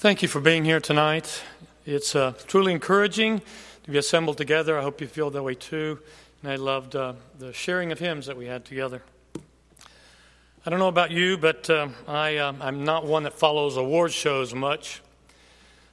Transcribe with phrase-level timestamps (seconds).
[0.00, 1.42] Thank you for being here tonight.
[1.84, 3.42] It's uh, truly encouraging
[3.82, 4.78] to be assembled together.
[4.78, 5.98] I hope you feel that way too.
[6.40, 9.02] And I loved uh, the sharing of hymns that we had together.
[10.64, 14.54] I don't know about you, but uh, I, I'm not one that follows award shows
[14.54, 15.02] much.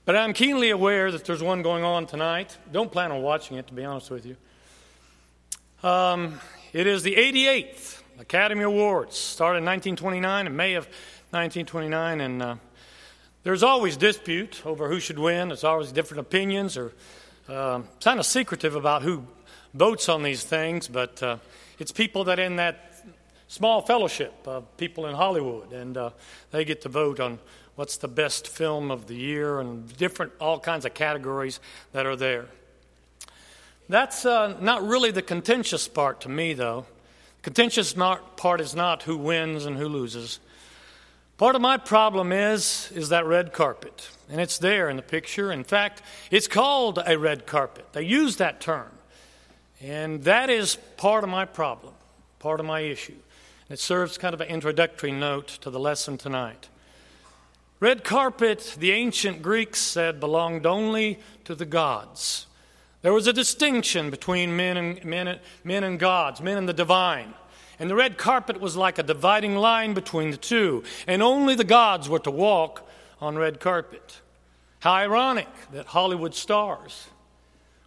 [0.06, 2.56] But I'm keenly aware that there's one going on tonight.
[2.72, 4.38] Don't plan on watching it, to be honest with you.
[5.82, 6.40] Um,
[6.74, 10.86] it is the 88th Academy Awards, started in 1929, in May of
[11.32, 12.56] 1929, and uh,
[13.46, 15.50] there's always dispute over who should win.
[15.50, 16.92] There's always different opinions, or
[17.48, 19.24] uh, kind of secretive about who
[19.76, 20.88] votes on these things.
[20.88, 21.38] But uh,
[21.78, 23.06] it's people that in that
[23.48, 26.10] small fellowship of people in Hollywood, and uh,
[26.50, 27.38] they get to vote on
[27.76, 31.60] what's the best film of the year and different all kinds of categories
[31.92, 32.48] that are there.
[33.88, 36.88] That's uh, not really the contentious part to me, though.
[37.38, 40.40] The contentious part is not who wins and who loses.
[41.38, 45.52] Part of my problem is is that red carpet, and it's there in the picture.
[45.52, 47.86] In fact, it's called a red carpet.
[47.92, 48.90] They use that term.
[49.82, 51.94] And that is part of my problem,
[52.40, 53.18] part of my issue.
[53.70, 56.70] It serves kind of an introductory note to the lesson tonight.
[57.82, 62.48] Red carpet, the ancient Greeks said, belonged only to the gods.
[63.02, 67.34] There was a distinction between men and, men, men and gods, men and the divine.
[67.80, 71.64] And the red carpet was like a dividing line between the two, and only the
[71.64, 72.88] gods were to walk
[73.20, 74.22] on red carpet.
[74.80, 77.08] How ironic that Hollywood stars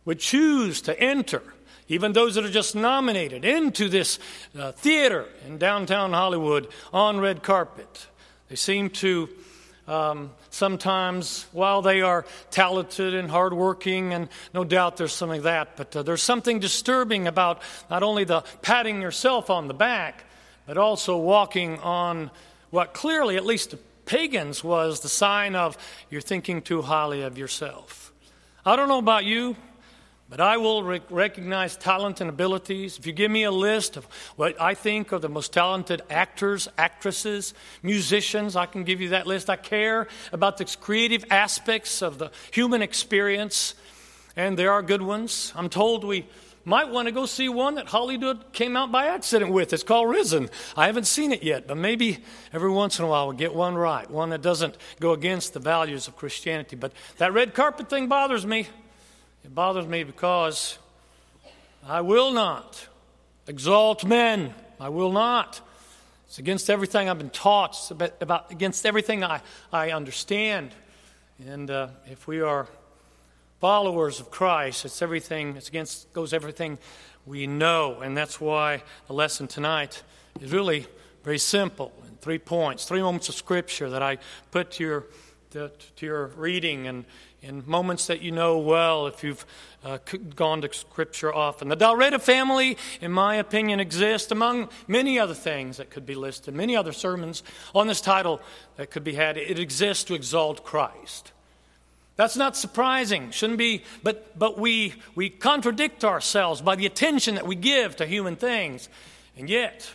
[0.05, 1.43] would choose to enter,
[1.87, 4.19] even those that are just nominated, into this
[4.59, 8.07] uh, theater in downtown Hollywood on red carpet.
[8.49, 9.29] They seem to
[9.89, 15.77] um, sometimes, while they are talented and hardworking, and no doubt there's some of that,
[15.77, 20.25] but uh, there's something disturbing about not only the patting yourself on the back,
[20.67, 22.31] but also walking on
[22.71, 25.79] what clearly, at least to pagans, was the sign of
[26.11, 28.13] you're thinking too highly of yourself.
[28.65, 29.57] I don't know about you,
[30.29, 32.99] but I will rec- recognize talent and abilities.
[32.99, 34.05] If you give me a list of
[34.37, 39.27] what I think are the most talented actors, actresses, musicians, I can give you that
[39.27, 39.49] list.
[39.49, 43.75] I care about the creative aspects of the human experience,
[44.37, 45.53] and there are good ones.
[45.57, 46.27] I'm told we
[46.69, 49.73] might want to go see one that Hollywood came out by accident with.
[49.73, 50.51] It's called Risen.
[50.77, 52.19] I haven't seen it yet, but maybe
[52.53, 55.61] every once in a while we'll get one right, one that doesn't go against the
[55.61, 56.77] values of Christianity.
[56.77, 58.67] But that red carpet thing bothers me.
[59.49, 60.77] It bothers me because
[61.87, 62.87] I will not
[63.47, 64.53] exalt men.
[64.79, 65.63] I will not.
[66.27, 69.41] It's against everything I've been taught, it's about, against everything I,
[69.73, 70.73] I understand.
[71.47, 72.67] And uh, if we are
[73.59, 76.77] followers of Christ, it's everything, it's against, goes everything
[77.25, 78.01] we know.
[78.01, 80.03] And that's why the lesson tonight
[80.43, 80.87] is really
[81.25, 81.91] very simple.
[82.07, 84.19] In three points, three moments of Scripture that I
[84.51, 85.05] put to your,
[85.53, 87.07] to, to your reading and
[87.43, 89.47] in moments that you know well if you've
[89.85, 89.99] uh,
[90.35, 91.69] gone to Scripture often.
[91.69, 96.55] The Dalraida family, in my opinion, exists among many other things that could be listed,
[96.55, 97.43] many other sermons
[97.75, 98.41] on this title
[98.77, 99.37] that could be had.
[99.37, 101.33] It exists to exalt Christ.
[102.17, 107.47] That's not surprising, shouldn't be, but, but we, we contradict ourselves by the attention that
[107.47, 108.89] we give to human things.
[109.37, 109.89] And yet,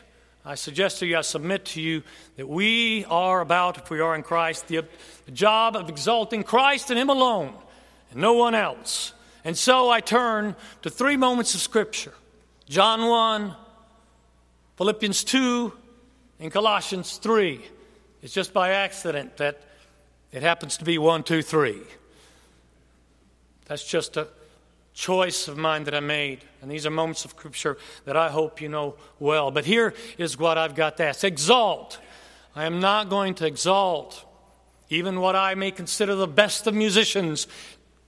[0.46, 2.04] I suggest to you, I submit to you
[2.36, 4.84] that we are about, if we are in Christ, the,
[5.26, 7.54] the job of exalting Christ and Him alone
[8.12, 9.14] and no one else.
[9.46, 12.14] And so I turn to three moments of Scripture
[12.68, 13.56] John 1,
[14.78, 15.74] Philippians 2,
[16.40, 17.62] and Colossians 3.
[18.22, 19.62] It's just by accident that
[20.32, 21.82] it happens to be 1, 2, 3.
[23.66, 24.28] That's just a
[24.94, 26.44] choice of mine that I made.
[26.62, 29.52] And these are moments of Scripture that I hope you know well.
[29.52, 32.00] But here is what I've got to ask Exalt.
[32.56, 34.26] I am not going to exalt
[34.90, 37.48] even what I may consider the best of musicians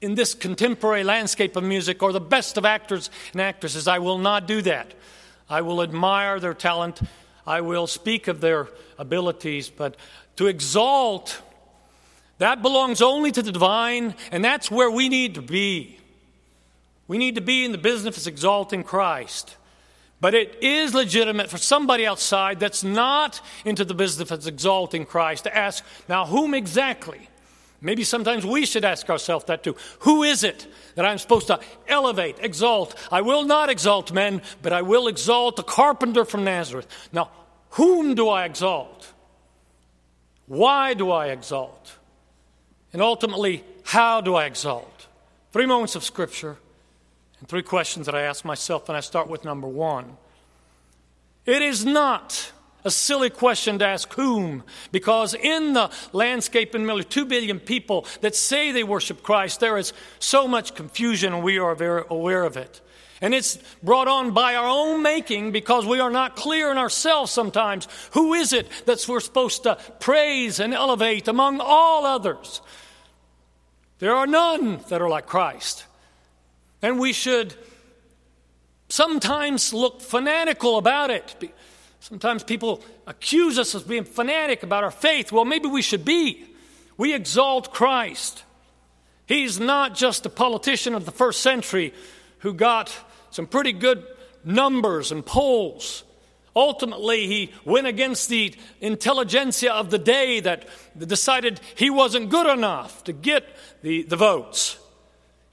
[0.01, 3.88] in this contemporary landscape of music or the best of actors and actresses.
[3.88, 4.94] I will not do that.
[5.50, 7.02] I will admire their talent.
[7.47, 8.67] I will speak of their
[8.99, 9.70] abilities.
[9.70, 9.96] But
[10.35, 11.41] to exalt,
[12.38, 15.97] that belongs only to the divine, and that's where we need to be.
[17.07, 19.57] We need to be in the business of exalting Christ.
[20.22, 25.43] But it is legitimate for somebody outside that's not into the business of exalting Christ
[25.43, 27.29] to ask, now, whom exactly?
[27.81, 29.75] Maybe sometimes we should ask ourselves that too.
[29.99, 30.66] Who is it
[30.96, 32.96] that I'm supposed to elevate, exalt?
[33.11, 36.87] I will not exalt men, but I will exalt the carpenter from Nazareth.
[37.11, 37.29] Now,
[37.72, 39.13] whom do I exalt?
[40.47, 41.97] Why do I exalt?
[42.93, 45.07] And ultimately, how do I exalt?
[45.52, 46.57] Three moments of Scripture
[47.45, 50.17] three questions that I ask myself, and I start with number one.
[51.45, 52.51] It is not
[52.83, 58.05] a silly question to ask whom, because in the landscape in Miller, two billion people
[58.21, 62.43] that say they worship Christ, there is so much confusion, and we are very aware
[62.43, 62.81] of it.
[63.21, 67.31] And it's brought on by our own making because we are not clear in ourselves
[67.31, 67.87] sometimes.
[68.11, 72.61] Who is it that we're supposed to praise and elevate among all others?
[73.99, 75.85] There are none that are like Christ.
[76.85, 77.55] And we should
[78.90, 81.52] sometimes look fanatical about it.
[81.99, 85.32] Sometimes people accuse us of being fanatic about our faith.
[85.32, 86.46] Well, maybe we should be.
[86.96, 88.43] We exalt Christ.
[89.26, 91.91] He's not just a politician of the first century
[92.40, 92.96] who got
[93.31, 94.05] some pretty good
[94.43, 96.03] numbers and polls.
[96.55, 100.67] Ultimately, he went against the intelligentsia of the day that
[100.99, 103.43] decided he wasn't good enough to get
[103.81, 104.78] the, the votes.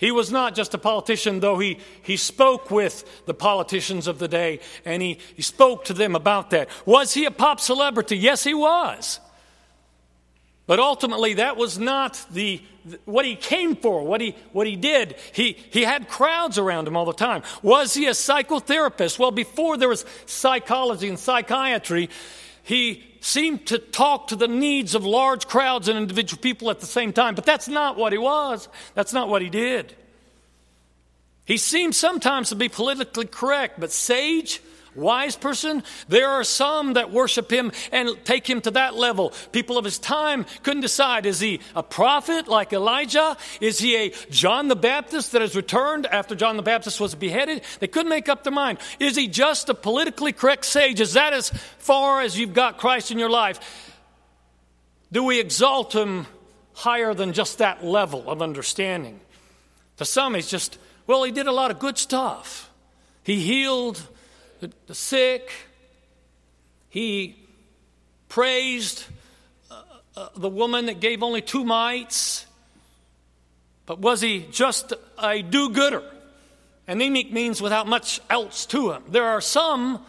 [0.03, 4.27] He was not just a politician, though he, he spoke with the politicians of the
[4.27, 6.69] day and he, he spoke to them about that.
[6.85, 8.19] Was he a pop celebrity?
[8.19, 9.21] Yes, he was.
[10.67, 12.61] But ultimately, that was not the,
[13.05, 15.15] what he came for, what he, what he did.
[15.31, 17.45] He, he had crowds around him all the time.
[17.63, 19.21] Was he a psychotherapist?
[19.21, 22.11] Well, before there was psychology and psychiatry,
[22.65, 26.87] he seemed to talk to the needs of large crowds and individual people at the
[26.87, 27.35] same time.
[27.37, 29.95] But that's not what he was, that's not what he did.
[31.45, 34.61] He seemed sometimes to be politically correct, but sage,
[34.95, 35.83] wise person.
[36.09, 39.33] There are some that worship him and take him to that level.
[39.53, 43.37] People of his time couldn't decide is he a prophet like Elijah?
[43.61, 47.63] Is he a John the Baptist that has returned after John the Baptist was beheaded?
[47.81, 48.79] They couldn't make up their mind.
[48.99, 51.01] Is he just a politically correct sage?
[51.01, 53.91] Is that as far as you've got Christ in your life?
[55.11, 56.27] Do we exalt him
[56.75, 59.21] higher than just that level of understanding?
[59.99, 62.71] To some, he's just, well, he did a lot of good stuff.
[63.23, 64.03] He healed
[64.63, 65.53] the, the sick.
[66.89, 67.37] He
[68.29, 69.05] praised
[69.71, 69.83] uh,
[70.17, 72.47] uh, the woman that gave only two mites.
[73.87, 76.05] But was he just a do gooder?
[76.87, 79.03] Anemic means without much else to him.
[79.09, 80.01] There are some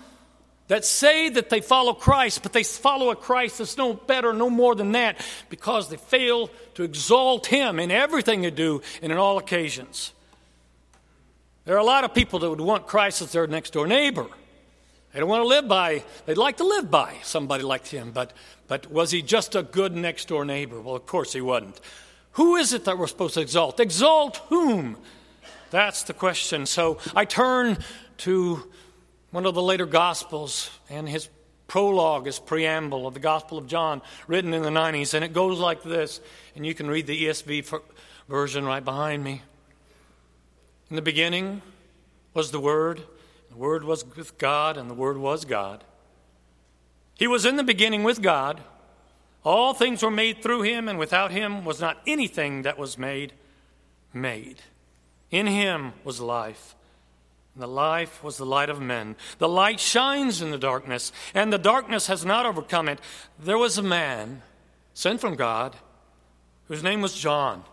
[0.67, 4.51] that say that they follow Christ, but they follow a Christ that's no better, no
[4.51, 5.19] more than that,
[5.49, 10.13] because they fail to exalt him in everything they do and in all occasions.
[11.65, 14.27] There are a lot of people that would want Christ as their next door neighbor.
[15.13, 18.33] They don't want to live by, they'd like to live by somebody like him, but,
[18.67, 20.81] but was he just a good next door neighbor?
[20.81, 21.79] Well, of course he wasn't.
[22.33, 23.79] Who is it that we're supposed to exalt?
[23.79, 24.97] Exalt whom?
[25.69, 26.65] That's the question.
[26.65, 27.77] So I turn
[28.19, 28.63] to
[29.29, 31.29] one of the later Gospels and his
[31.67, 35.59] prologue, his preamble of the Gospel of John, written in the 90s, and it goes
[35.59, 36.21] like this.
[36.55, 37.81] And you can read the ESV
[38.27, 39.43] version right behind me.
[40.89, 41.61] In the beginning
[42.33, 43.01] was the Word
[43.53, 45.83] the Word was with God, and the Word was God.
[47.13, 48.61] He was in the beginning with God.
[49.45, 53.31] All things were made through him, and without him was not anything that was made
[54.11, 54.63] made.
[55.29, 56.73] In him was life,
[57.53, 59.15] and the life was the light of men.
[59.37, 62.99] The light shines in the darkness, and the darkness has not overcome it.
[63.37, 64.41] There was a man
[64.95, 65.75] sent from God
[66.69, 67.63] whose name was John,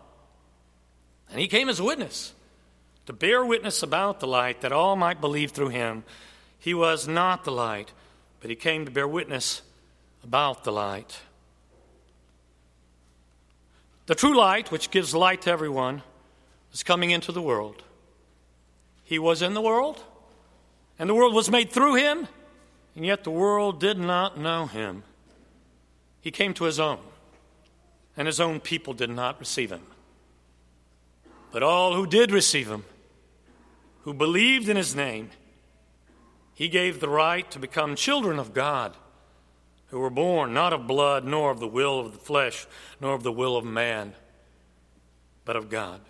[1.31, 2.35] and he came as a witness
[3.05, 6.03] to bear witness about the light that all might believe through him.
[6.59, 7.91] He was not the light,
[8.39, 9.61] but he came to bear witness
[10.23, 11.19] about the light.
[14.05, 16.03] The true light, which gives light to everyone,
[16.73, 17.83] is coming into the world.
[19.03, 20.03] He was in the world,
[20.99, 22.27] and the world was made through him,
[22.95, 25.03] and yet the world did not know him.
[26.21, 26.99] He came to his own,
[28.15, 29.85] and his own people did not receive him.
[31.51, 32.85] But all who did receive him,
[34.03, 35.29] who believed in his name,
[36.53, 38.95] he gave the right to become children of God,
[39.87, 42.67] who were born not of blood, nor of the will of the flesh,
[42.99, 44.13] nor of the will of man,
[45.45, 46.01] but of God.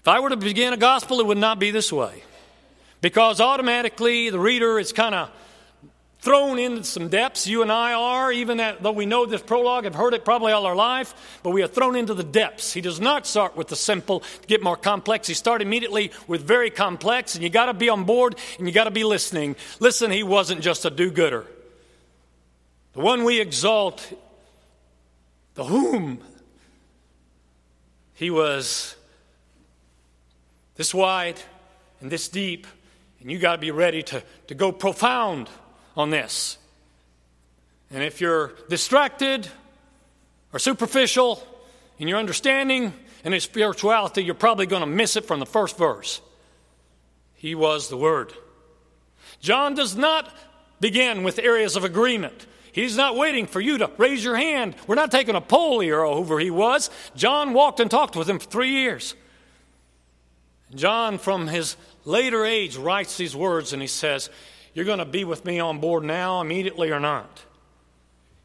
[0.00, 2.22] If I were to begin a gospel, it would not be this way.
[3.00, 5.30] Because automatically the reader is kind of
[6.20, 7.46] thrown into some depths.
[7.46, 10.52] You and I are, even that, though we know this prologue, have heard it probably
[10.52, 12.72] all our life, but we are thrown into the depths.
[12.72, 15.28] He does not start with the simple to get more complex.
[15.28, 18.72] He starts immediately with very complex, and you got to be on board and you
[18.72, 19.56] got to be listening.
[19.78, 21.46] Listen, he wasn't just a do gooder.
[22.94, 24.12] The one we exalt,
[25.54, 26.20] the whom,
[28.14, 28.96] he was
[30.74, 31.40] this wide
[32.00, 32.66] and this deep,
[33.20, 35.48] and you got to be ready to, to go profound
[35.98, 36.56] on this.
[37.90, 39.48] And if you're distracted
[40.52, 41.42] or superficial
[41.98, 45.76] in your understanding and in spirituality, you're probably going to miss it from the first
[45.76, 46.22] verse.
[47.34, 48.32] He was the Word.
[49.40, 50.32] John does not
[50.80, 52.46] begin with areas of agreement.
[52.70, 54.76] He's not waiting for you to raise your hand.
[54.86, 56.90] We're not taking a poll here over he was.
[57.16, 59.16] John walked and talked with him for three years.
[60.74, 64.30] John, from his later age, writes these words and he says,
[64.78, 67.42] You're going to be with me on board now, immediately or not.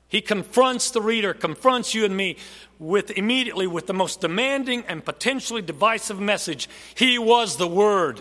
[0.07, 2.37] He confronts the reader, confronts you and me
[2.79, 6.67] with immediately with the most demanding and potentially divisive message.
[6.95, 8.19] He was the Word.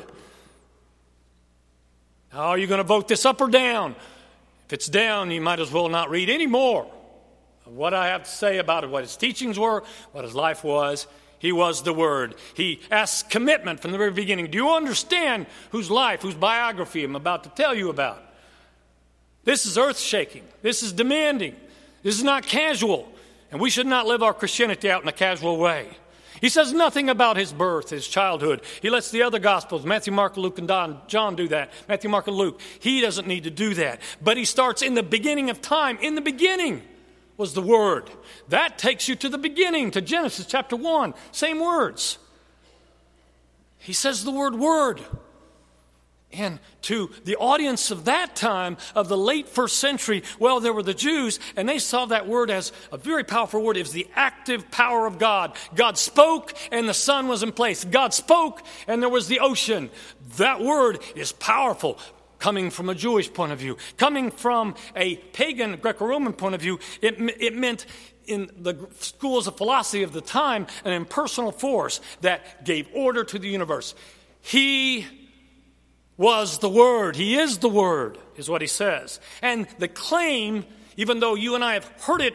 [2.29, 3.97] How are you going to vote this up or down?
[4.67, 6.87] If it's down, you might as well not read any more
[7.65, 10.65] of what I have to say about it, what his teachings were, what his life
[10.65, 11.07] was.
[11.43, 12.37] He was the Word.
[12.55, 14.49] He asks commitment from the very beginning.
[14.49, 18.23] Do you understand whose life, whose biography I'm about to tell you about?
[19.43, 20.45] This is earth shaking.
[20.63, 21.57] This is demanding.
[22.05, 23.13] This is not casual.
[23.51, 25.89] And we should not live our Christianity out in a casual way.
[26.41, 28.63] He says nothing about his birth, his childhood.
[28.81, 30.69] He lets the other Gospels, Matthew, Mark, Luke, and
[31.09, 31.73] John, do that.
[31.89, 32.61] Matthew, Mark, and Luke.
[32.79, 34.01] He doesn't need to do that.
[34.23, 35.99] But he starts in the beginning of time.
[36.01, 36.83] In the beginning
[37.37, 38.11] was the Word.
[38.49, 41.15] That takes you to the beginning, to Genesis chapter 1.
[41.33, 42.19] Same words.
[43.79, 45.01] He says the word Word.
[46.35, 50.83] And to the audience of that time, of the late first century, well, there were
[50.83, 53.77] the Jews, and they saw that word as a very powerful word.
[53.77, 55.55] It was the active power of God.
[55.75, 57.85] God spoke, and the sun was in place.
[57.85, 59.91] God spoke, and there was the ocean.
[60.39, 61.99] That word is powerful.
[62.43, 66.61] Coming from a Jewish point of view, coming from a pagan Greco Roman point of
[66.61, 67.87] view, it, it meant
[68.27, 73.39] in the schools of philosophy of the time an impersonal force that gave order to
[73.39, 73.95] the universe.
[74.41, 75.07] He
[76.17, 77.15] was the Word.
[77.15, 79.21] He is the Word, is what he says.
[79.41, 80.65] And the claim,
[80.97, 82.35] even though you and I have heard it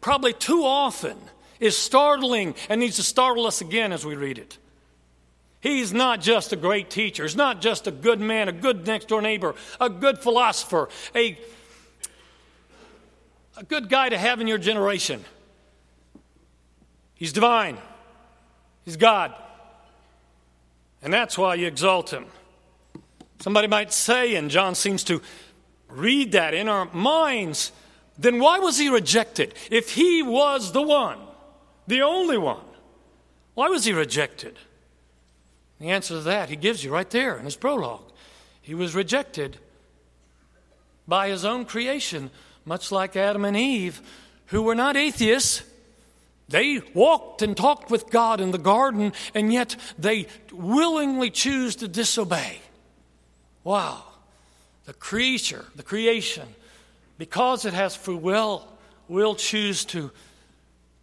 [0.00, 1.18] probably too often,
[1.58, 4.58] is startling and needs to startle us again as we read it.
[5.60, 7.22] He's not just a great teacher.
[7.22, 11.38] He's not just a good man, a good next door neighbor, a good philosopher, a,
[13.56, 15.22] a good guy to have in your generation.
[17.14, 17.76] He's divine.
[18.86, 19.34] He's God.
[21.02, 22.24] And that's why you exalt him.
[23.40, 25.20] Somebody might say, and John seems to
[25.88, 27.72] read that in our minds,
[28.18, 29.54] then why was he rejected?
[29.70, 31.18] If he was the one,
[31.86, 32.64] the only one,
[33.54, 34.58] why was he rejected?
[35.80, 38.04] The answer to that he gives you right there in his prologue.
[38.60, 39.56] He was rejected
[41.08, 42.30] by his own creation,
[42.64, 44.02] much like Adam and Eve,
[44.46, 45.62] who were not atheists.
[46.48, 51.88] They walked and talked with God in the garden, and yet they willingly choose to
[51.88, 52.58] disobey.
[53.64, 54.04] Wow.
[54.84, 56.46] The creature, the creation,
[57.16, 58.68] because it has free will,
[59.08, 60.10] will choose to,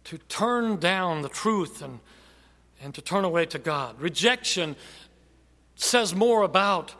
[0.04, 2.00] to turn down the truth and,
[2.82, 4.00] and to turn away to God.
[4.00, 4.76] Rejection
[5.74, 6.94] says more about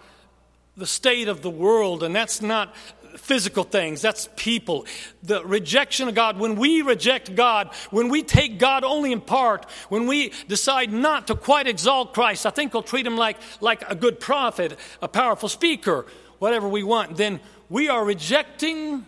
[0.77, 2.75] the state of the world, and that's not
[3.17, 4.87] physical things, that's people.
[5.23, 9.69] The rejection of God, when we reject God, when we take God only in part,
[9.89, 13.89] when we decide not to quite exalt Christ, I think we'll treat him like, like
[13.91, 16.07] a good prophet, a powerful speaker,
[16.39, 19.05] whatever we want, then we are rejecting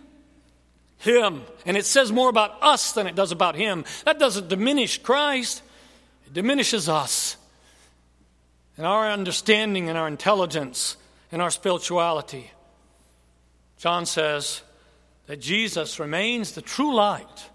[0.98, 1.42] him.
[1.64, 3.84] And it says more about us than it does about him.
[4.04, 5.62] That doesn't diminish Christ,
[6.30, 7.36] it diminishes us
[8.76, 10.96] and our understanding and our intelligence
[11.32, 12.50] and our spirituality.
[13.78, 14.62] John says
[15.26, 17.50] that Jesus remains the true light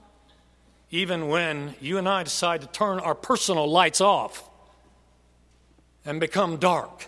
[0.92, 4.48] even when you and I decide to turn our personal lights off
[6.06, 7.08] and become dark.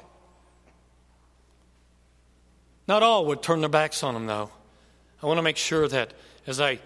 [2.88, 4.50] Not all would turn their backs on him, though.
[5.22, 6.14] I want to make sure that
[6.46, 6.80] as I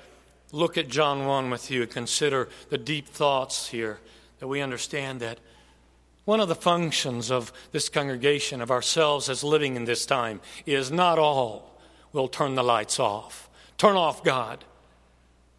[0.52, 4.00] look at John 1 with you consider the deep thoughts here,
[4.42, 5.40] that we understand that
[6.26, 10.92] one of the functions of this congregation, of ourselves as living in this time, is
[10.92, 11.80] not all
[12.12, 14.66] will turn the lights off, turn off God.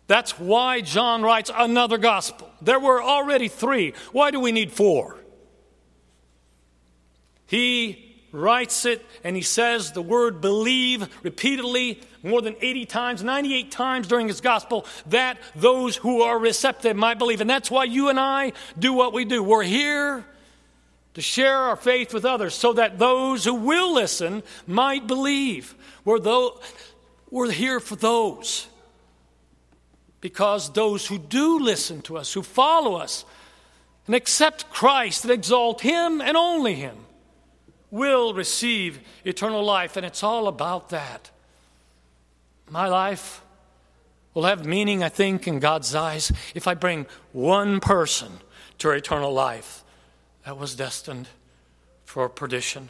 [0.09, 2.51] That's why John writes another gospel.
[2.61, 3.95] There were already three.
[4.11, 5.17] Why do we need four?
[7.47, 13.71] He writes it and he says the word believe repeatedly more than 80 times, 98
[13.71, 17.41] times during his gospel, that those who are receptive might believe.
[17.41, 19.43] And that's why you and I do what we do.
[19.43, 20.25] We're here
[21.15, 25.75] to share our faith with others so that those who will listen might believe.
[26.05, 26.61] We're, though,
[27.31, 28.67] we're here for those.
[30.21, 33.25] Because those who do listen to us, who follow us,
[34.07, 36.97] and accept Christ and exalt Him and only Him,
[37.93, 39.97] will receive eternal life.
[39.97, 41.31] And it's all about that.
[42.69, 43.43] My life
[44.35, 48.33] will have meaning, I think, in God's eyes if I bring one person
[48.79, 49.85] to eternal life
[50.45, 51.29] that was destined
[52.05, 52.89] for perdition.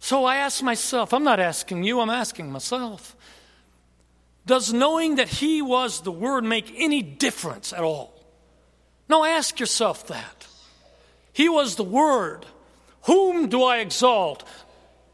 [0.00, 3.16] So I ask myself, I'm not asking you, I'm asking myself,
[4.44, 8.12] does knowing that He was the Word make any difference at all?
[9.08, 10.46] No, ask yourself that.
[11.32, 12.44] He was the Word.
[13.06, 14.44] Whom do I exalt?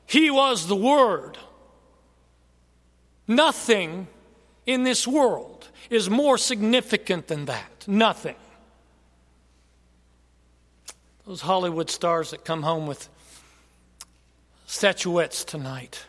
[0.06, 1.38] He was the Word.
[3.26, 4.08] Nothing
[4.66, 7.84] in this world is more significant than that.
[7.86, 8.36] Nothing.
[11.26, 13.08] Those Hollywood stars that come home with
[14.66, 16.06] statuettes tonight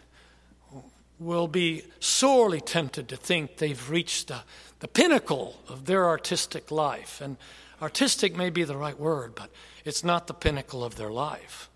[1.19, 4.41] will be sorely tempted to think they've reached the,
[4.79, 7.21] the pinnacle of their artistic life.
[7.21, 7.37] And
[7.81, 9.51] artistic may be the right word, but
[9.85, 11.69] it's not the pinnacle of their life.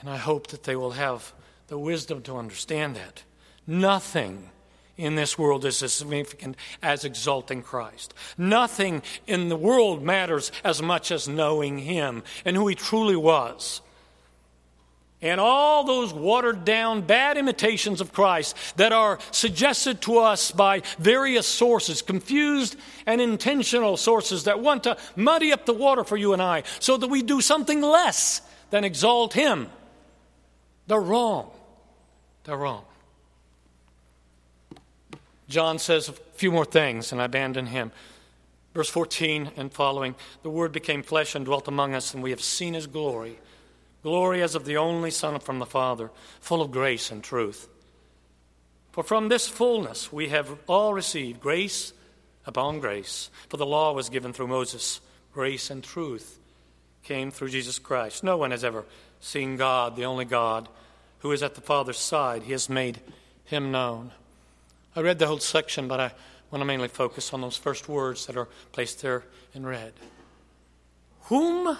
[0.00, 1.32] And I hope that they will have
[1.68, 3.22] the wisdom to understand that.
[3.66, 4.50] Nothing
[4.96, 8.14] in this world is as significant as exalting Christ.
[8.36, 13.82] Nothing in the world matters as much as knowing Him and who He truly was
[15.22, 20.82] and all those watered down bad imitations of Christ that are suggested to us by
[20.98, 22.76] various sources, confused
[23.06, 26.96] and intentional sources that want to muddy up the water for you and I so
[26.96, 28.40] that we do something less
[28.70, 29.68] than exalt Him.
[30.90, 31.48] They're wrong.
[32.42, 32.84] They're wrong.
[35.48, 37.92] John says a few more things, and I abandon him.
[38.74, 42.40] Verse 14 and following The Word became flesh and dwelt among us, and we have
[42.40, 43.38] seen His glory
[44.02, 47.68] glory as of the only Son from the Father, full of grace and truth.
[48.90, 51.92] For from this fullness we have all received grace
[52.46, 53.30] upon grace.
[53.48, 55.00] For the law was given through Moses,
[55.32, 56.40] grace and truth
[57.04, 58.24] came through Jesus Christ.
[58.24, 58.84] No one has ever
[59.20, 60.68] seen God, the only God,
[61.20, 62.42] who is at the Father's side.
[62.42, 63.00] He has made
[63.44, 64.12] him known.
[64.94, 66.12] I read the whole section, but I
[66.50, 69.24] want to mainly focus on those first words that are placed there
[69.54, 69.92] in red.
[71.24, 71.76] Whom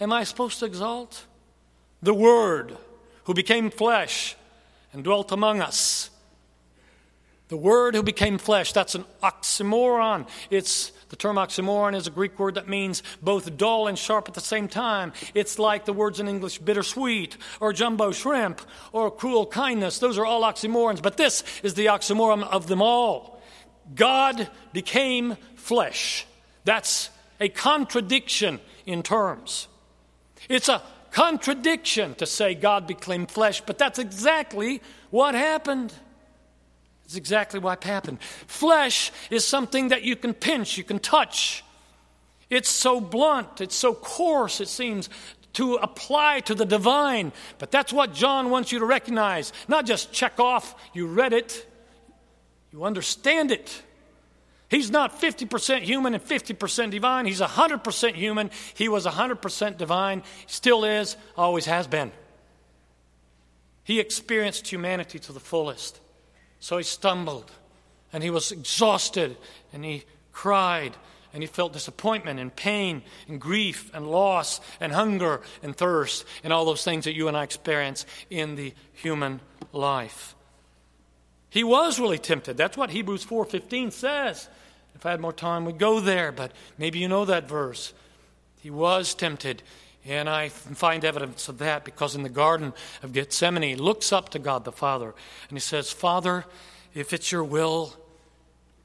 [0.00, 1.26] am I supposed to exalt?
[2.02, 2.76] the Word
[3.24, 4.34] who became flesh
[4.92, 6.10] and dwelt among us.
[7.52, 10.26] The Word who became flesh, that's an oxymoron.
[10.48, 14.32] It's the term oxymoron is a Greek word that means both dull and sharp at
[14.32, 15.12] the same time.
[15.34, 19.98] It's like the words in English bittersweet or jumbo shrimp or cruel kindness.
[19.98, 23.42] Those are all oxymorons, but this is the oxymoron of them all.
[23.94, 26.26] God became flesh.
[26.64, 29.68] That's a contradiction in terms.
[30.48, 35.92] It's a contradiction to say God became flesh, but that's exactly what happened.
[37.12, 38.22] It's exactly what happened.
[38.46, 41.62] Flesh is something that you can pinch, you can touch.
[42.48, 45.10] It's so blunt, it's so coarse, it seems,
[45.52, 47.32] to apply to the divine.
[47.58, 49.52] But that's what John wants you to recognize.
[49.68, 51.66] Not just check off, you read it,
[52.72, 53.82] you understand it.
[54.70, 57.26] He's not 50% human and 50% divine.
[57.26, 58.50] He's 100% human.
[58.72, 62.10] He was 100% divine, still is, always has been.
[63.84, 66.00] He experienced humanity to the fullest.
[66.62, 67.50] So he stumbled
[68.12, 69.36] and he was exhausted
[69.72, 70.96] and he cried
[71.34, 76.52] and he felt disappointment and pain and grief and loss and hunger and thirst and
[76.52, 79.40] all those things that you and I experience in the human
[79.72, 80.36] life.
[81.50, 82.56] He was really tempted.
[82.56, 84.48] That's what Hebrews 4:15 says.
[84.94, 87.92] If I had more time, we'd go there, but maybe you know that verse.
[88.60, 89.64] He was tempted,
[90.04, 94.30] and I find evidence of that because in the Garden of Gethsemane, he looks up
[94.30, 95.14] to God the Father
[95.48, 96.44] and he says, Father,
[96.94, 97.94] if it's your will,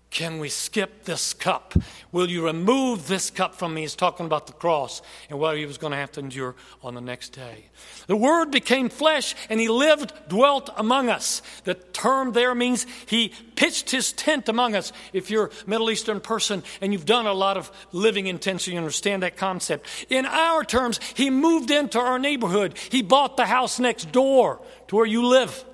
[0.09, 1.73] can we skip this cup?
[2.11, 3.81] Will you remove this cup from me?
[3.81, 6.95] He's talking about the cross and what he was going to have to endure on
[6.95, 7.65] the next day.
[8.07, 11.41] The Word became flesh and he lived, dwelt among us.
[11.65, 14.93] The term there means he pitched his tent among us.
[15.11, 18.65] If you're a Middle Eastern person and you've done a lot of living in tents,
[18.65, 19.85] you understand that concept.
[20.09, 22.77] In our terms, he moved into our neighborhood.
[22.77, 25.65] He bought the house next door to where you live.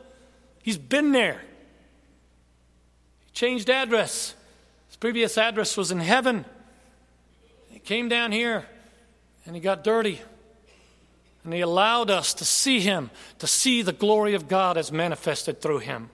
[0.64, 1.40] He's been there
[3.34, 4.36] changed address.
[4.88, 6.46] His previous address was in heaven.
[7.70, 8.66] He came down here
[9.46, 10.22] and he got dirty.
[11.44, 15.62] And he allowed us to see him, to see the glory of God as manifested
[15.62, 16.10] through him.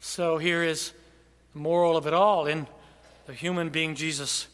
[0.00, 0.92] So here is
[1.52, 2.66] the moral of it all in
[3.26, 4.48] the human being Jesus.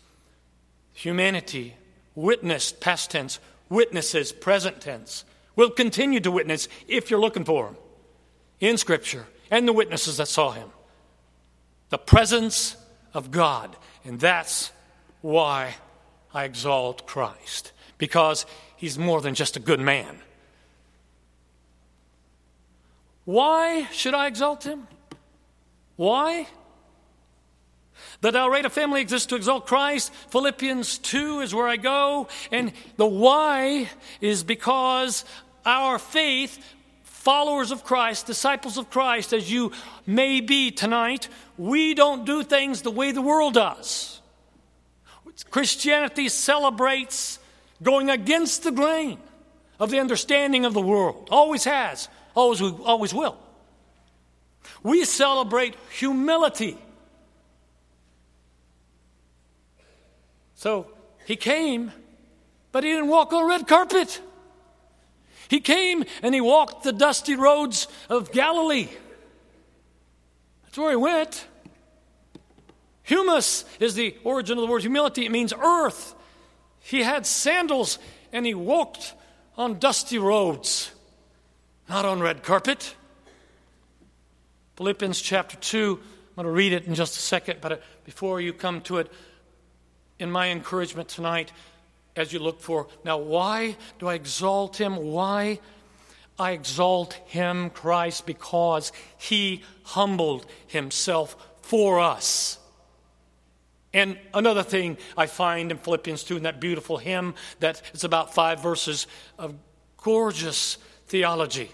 [0.93, 1.75] Humanity
[2.15, 3.39] witnessed, past tense,
[3.71, 5.25] witnesses, present tense,
[5.57, 7.77] will continue to witness if you're looking for them
[8.61, 10.71] in Scripture and the witnesses that saw him.
[11.91, 12.77] The presence
[13.13, 13.77] of God.
[14.05, 14.73] And that's
[15.21, 15.77] why
[16.33, 20.19] I exalt Christ, because he's more than just a good man.
[23.25, 24.87] Why should I exalt him?
[25.97, 26.47] Why?
[28.21, 30.13] The Dalraida family exists to exalt Christ.
[30.31, 32.29] Philippians 2 is where I go.
[32.51, 33.89] And the why
[34.21, 35.25] is because
[35.65, 36.59] our faith,
[37.25, 39.73] followers of Christ, disciples of Christ, as you
[40.07, 44.21] may be tonight, we don't do things the way the world does.
[45.51, 47.39] Christianity celebrates
[47.83, 49.19] going against the grain
[49.81, 51.29] of the understanding of the world.
[51.31, 53.39] Always has, always, always will.
[54.83, 56.77] We celebrate humility.
[60.57, 60.89] So
[61.25, 61.91] he came,
[62.71, 64.21] but he didn't walk on a red carpet.
[65.49, 68.89] He came and he walked the dusty roads of Galilee.
[70.65, 71.47] That's where he went.
[73.03, 75.27] Humus is the origin of the word humility.
[75.27, 76.15] It means earth.
[76.81, 77.99] He had sandals
[78.33, 79.15] and he walked
[79.57, 80.91] on dusty roads,
[81.89, 82.95] not on red carpet.
[84.77, 88.53] Philippians chapter 2, I'm going to read it in just a second, but before you
[88.53, 89.13] come to it,
[90.19, 91.53] in my encouragement tonight,
[92.17, 94.97] as you look for, now why do I exalt him?
[94.97, 95.59] Why?
[96.39, 102.59] I exalt him, Christ, because he humbled himself for us.
[103.93, 108.35] And another thing I find in Philippians 2, in that beautiful hymn, that it's about
[108.35, 109.07] five verses
[109.39, 109.55] of
[109.99, 111.71] gorgeous theology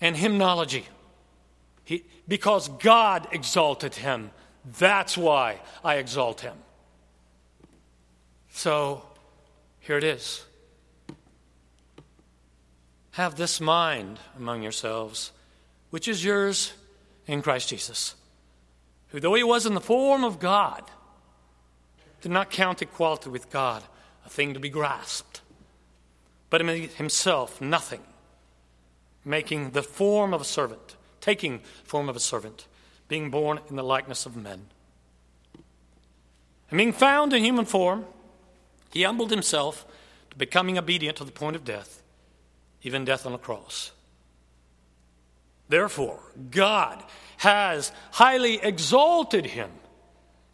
[0.00, 0.84] and hymnology.
[1.84, 4.32] He, because God exalted him,
[4.78, 6.56] that's why I exalt him.
[8.52, 9.02] So
[9.80, 10.44] here it is.
[13.12, 15.32] Have this mind among yourselves,
[15.90, 16.72] which is yours
[17.26, 18.14] in Christ Jesus
[19.10, 20.82] who, though he was in the form of God,
[22.20, 23.82] did not count equality with God
[24.24, 25.40] a thing to be grasped,
[26.48, 28.02] but made himself nothing,
[29.24, 32.66] making the form of a servant, taking the form of a servant,
[33.08, 34.66] being born in the likeness of men.
[36.70, 38.04] And being found in human form,
[38.92, 39.86] he humbled himself
[40.30, 42.02] to becoming obedient to the point of death,
[42.82, 43.92] even death on a cross.
[45.68, 47.02] Therefore, God
[47.38, 49.70] has highly exalted him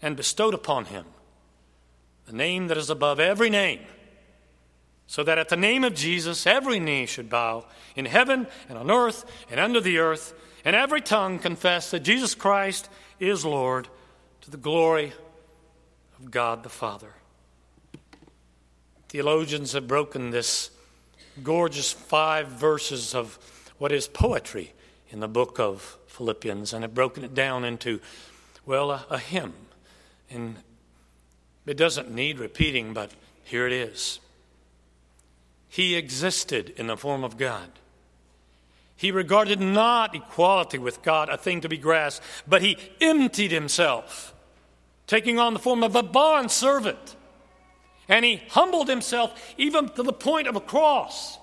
[0.02, 1.06] and bestowed upon him
[2.26, 3.80] the name that is above every name,
[5.06, 8.90] so that at the name of Jesus every knee should bow in heaven and on
[8.90, 12.88] earth and under the earth, and every tongue confess that Jesus Christ
[13.20, 13.88] is Lord
[14.42, 15.12] to the glory
[16.18, 17.14] of God the Father.
[19.16, 20.68] Theologians have broken this
[21.42, 23.38] gorgeous five verses of
[23.78, 24.74] what is poetry
[25.08, 27.98] in the book of Philippians and have broken it down into,
[28.66, 29.54] well, a, a hymn.
[30.28, 30.56] And
[31.64, 33.10] it doesn't need repeating, but
[33.42, 34.20] here it is.
[35.70, 37.70] He existed in the form of God.
[38.96, 44.34] He regarded not equality with God a thing to be grasped, but he emptied himself,
[45.06, 47.16] taking on the form of a bond servant.
[48.08, 51.38] And he humbled himself even to the point of a cross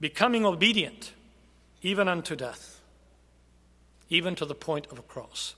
[0.00, 1.12] becoming obedient
[1.82, 2.80] even unto death,
[4.08, 5.54] even to the point of a cross.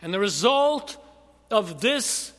[0.00, 0.96] And the result
[1.50, 2.32] of this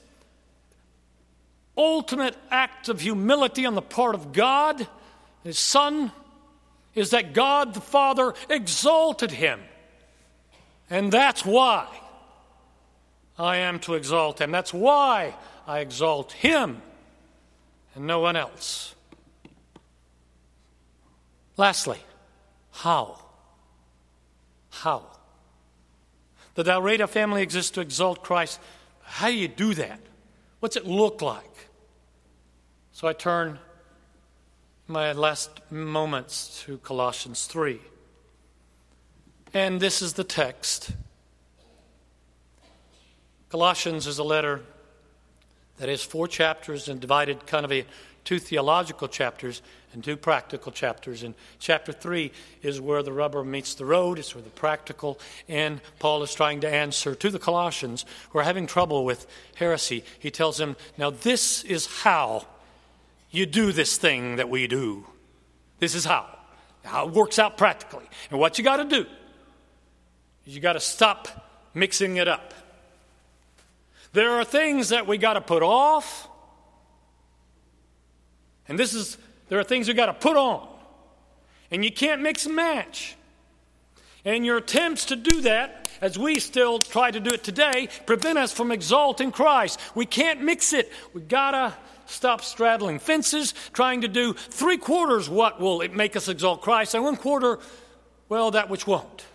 [1.78, 4.88] ultimate act of humility on the part of God,
[5.44, 6.12] His Son,
[6.96, 9.60] is that God the Father exalted him.
[10.90, 11.88] And that's why
[13.38, 14.52] I am to exalt him.
[14.52, 15.36] That's why
[15.68, 16.82] I exalt him
[17.96, 18.96] and no one else.
[21.58, 22.00] Lastly,
[22.72, 23.20] how?
[24.70, 25.06] How?
[26.56, 28.60] The Dalraida family exists to exalt Christ.
[29.02, 30.00] How do you do that?
[30.60, 31.70] What's it look like?
[32.92, 33.60] So I turn
[34.88, 37.80] my last moments to Colossians 3.
[39.54, 40.92] And this is the text.
[43.54, 44.62] Colossians is a letter
[45.78, 47.86] that has four chapters and divided kind of a
[48.24, 49.62] two theological chapters
[49.94, 51.22] and two practical chapters.
[51.22, 52.32] And chapter 3
[52.64, 56.62] is where the rubber meets the road, it's where the practical, and Paul is trying
[56.62, 60.04] to answer to the Colossians who are having trouble with heresy.
[60.18, 62.48] He tells them, Now, this is how
[63.30, 65.06] you do this thing that we do.
[65.78, 66.26] This is how.
[66.84, 68.10] How it works out practically.
[68.32, 69.06] And what you got to do
[70.48, 71.28] is you got to stop
[71.76, 72.56] mixing it up.
[74.14, 76.30] There are things that we got to put off
[78.68, 79.18] and this is,
[79.50, 80.68] there are things we got to put on.
[81.72, 83.16] And you can't mix and match.
[84.26, 88.38] And your attempts to do that, as we still try to do it today, prevent
[88.38, 89.80] us from exalting Christ.
[89.96, 90.92] We can't mix it.
[91.14, 91.74] We gotta
[92.06, 96.94] stop straddling fences, trying to do three quarters what will it make us exalt Christ,
[96.94, 97.60] and one quarter,
[98.30, 99.26] well, that which won't.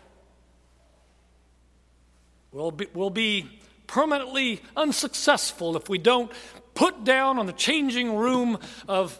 [2.50, 3.57] We'll be, we'll be
[3.88, 6.30] permanently unsuccessful if we don't
[6.74, 9.18] put down on the changing room of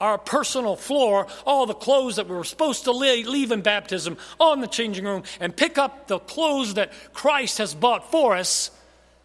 [0.00, 4.60] our personal floor all the clothes that we were supposed to leave in baptism on
[4.60, 8.70] the changing room and pick up the clothes that Christ has bought for us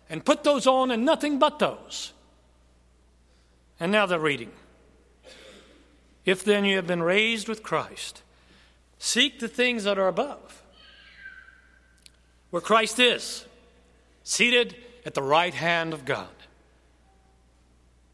[0.09, 2.13] and put those on and nothing but those.
[3.79, 4.51] And now the reading.
[6.25, 8.21] If then you have been raised with Christ,
[8.99, 10.63] seek the things that are above,
[12.49, 13.45] where Christ is,
[14.25, 16.27] seated at the right hand of God.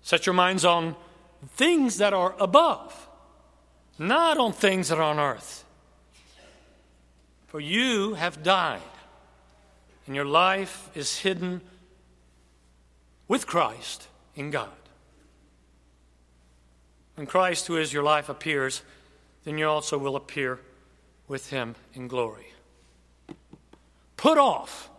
[0.04, 0.96] Set your minds on
[1.56, 3.08] things that are above,
[3.98, 5.64] not on things that are on earth.
[7.48, 8.82] For you have died,
[10.06, 11.62] and your life is hidden
[13.28, 14.70] with Christ in God.
[17.16, 18.82] When Christ, who is your life, appears,
[19.44, 20.60] then you also will appear
[21.28, 22.54] with him in glory.
[24.18, 24.90] Put off,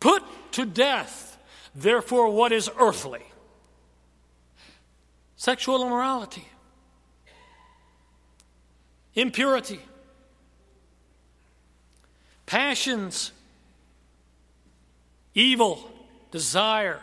[0.00, 1.38] put to death,
[1.74, 3.22] therefore, what is earthly.
[5.36, 6.46] Sexual immorality,
[9.14, 9.80] impurity,
[12.46, 13.32] passions,
[15.34, 15.90] evil,
[16.30, 17.00] desire,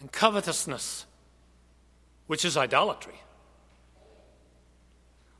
[0.00, 1.06] and covetousness,
[2.26, 3.14] which is idolatry.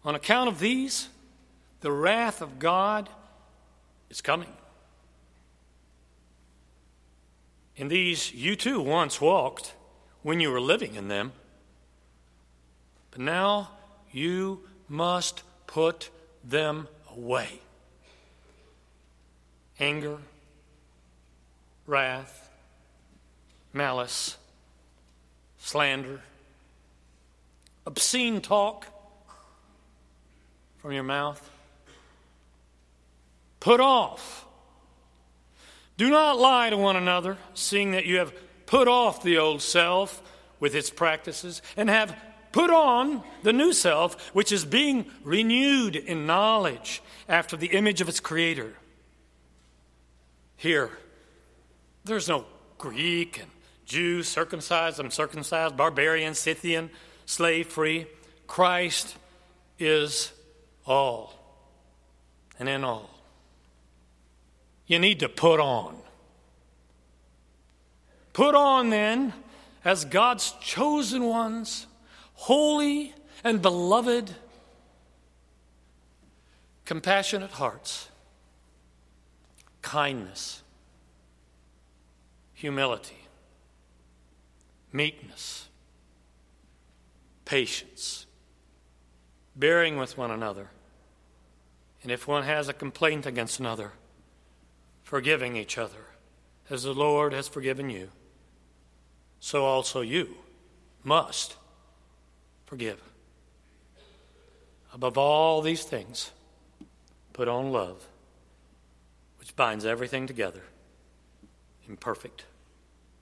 [0.05, 1.09] On account of these,
[1.81, 3.09] the wrath of God
[4.11, 4.49] is coming.
[7.77, 9.75] In these you too once walked
[10.23, 11.33] when you were living in them.
[13.11, 13.71] But now
[14.13, 16.11] you must put
[16.43, 17.61] them away
[19.81, 20.19] anger,
[21.87, 22.49] wrath,
[23.73, 24.37] malice,
[25.59, 26.21] slander,
[27.87, 28.87] obscene talk
[30.79, 31.51] from your mouth.
[33.61, 34.47] Put off.
[35.97, 38.33] Do not lie to one another, seeing that you have
[38.67, 40.23] put off the old self
[40.59, 42.17] with its practices and have
[42.55, 48.09] Put on the new self, which is being renewed in knowledge after the image of
[48.09, 48.75] its creator.
[50.57, 50.93] Here,
[52.05, 52.45] there's no
[52.79, 53.51] Greek and
[53.87, 56.91] Jew, circumcised, uncircumcised, barbarian, Scythian,
[57.27, 58.07] slave free.
[58.47, 59.17] Christ
[59.81, 60.31] is
[60.87, 61.35] all
[62.61, 63.11] and in all.
[64.87, 65.97] You need to put on.
[68.33, 69.33] Put on then,
[69.85, 71.87] as God's chosen ones
[72.35, 74.35] holy and beloved,
[76.85, 78.09] compassionate hearts,
[79.83, 80.63] kindness,
[82.53, 83.29] humility,
[84.93, 85.69] meekness,
[87.45, 88.27] patience,
[89.55, 90.71] bearing with one another,
[92.03, 93.93] and if one has a complaint against another,
[95.05, 96.07] forgiving each other,
[96.69, 98.09] as the Lord has forgiven you,
[99.39, 100.35] so also you
[101.05, 101.57] must
[102.65, 103.01] forgive.
[104.93, 106.31] Above all these things,
[107.33, 108.09] put on love,
[109.39, 110.63] which binds everything together
[111.87, 112.45] in perfect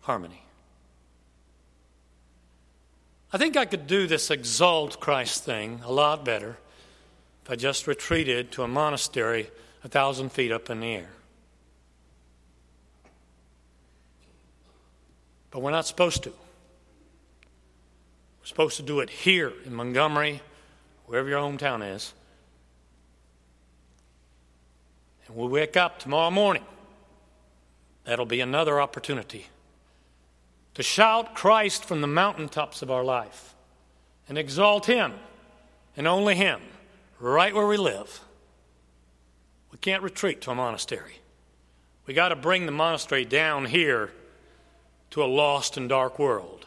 [0.02, 0.44] harmony.
[3.32, 6.58] I think I could do this exalt Christ thing a lot better
[7.44, 9.50] if I just retreated to a monastery
[9.82, 11.10] a thousand feet up in the air.
[15.52, 16.30] But we're not supposed to.
[16.30, 20.42] We're supposed to do it here in Montgomery,
[21.06, 22.12] wherever your hometown is.
[25.26, 26.64] And we'll wake up tomorrow morning.
[28.04, 29.46] That'll be another opportunity
[30.74, 33.54] to shout Christ from the mountaintops of our life
[34.28, 35.12] and exalt Him
[35.96, 36.60] and only Him
[37.20, 38.20] right where we live.
[39.70, 41.18] We can't retreat to a monastery.
[42.06, 44.10] We got to bring the monastery down here
[45.12, 46.66] to a lost and dark world.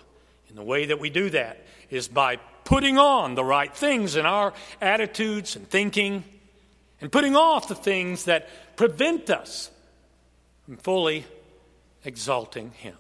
[0.50, 4.26] And the way that we do that is by putting on the right things in
[4.26, 6.24] our attitudes and thinking
[7.02, 9.70] and putting off the things that prevent us
[10.66, 11.26] from fully
[12.04, 12.96] exalting Him.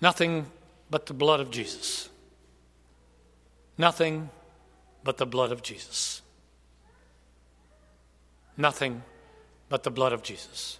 [0.00, 0.46] Nothing
[0.90, 2.08] but the blood of Jesus.
[3.78, 4.30] Nothing
[5.02, 6.22] but the blood of Jesus.
[8.56, 9.02] Nothing
[9.68, 10.78] but the blood of Jesus.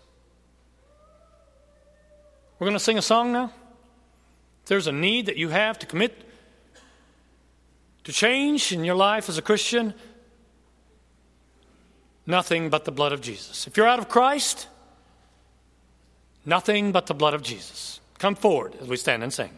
[2.59, 3.53] We're going to sing a song now.
[4.63, 6.23] If there's a need that you have to commit
[8.05, 9.95] to change in your life as a Christian,
[12.25, 13.67] nothing but the blood of Jesus.
[13.67, 14.69] If you're out of Christ,
[16.45, 18.01] nothing but the blood of Jesus.
[18.19, 19.51] Come forward as we stand and sing.